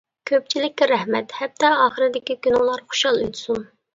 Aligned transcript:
كۆپچىلىككە 0.29 0.87
رەھمەت، 0.91 1.35
ھەپتە 1.41 1.69
ئاخىرىدىكى 1.83 2.39
كۈنۈڭلار 2.47 2.83
خۇشال 2.95 3.23
ئۆتسۇن! 3.27 3.63